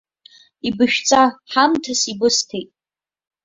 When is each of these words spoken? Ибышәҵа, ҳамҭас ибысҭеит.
Ибышәҵа, 0.67 1.23
ҳамҭас 1.51 2.01
ибысҭеит. 2.11 2.69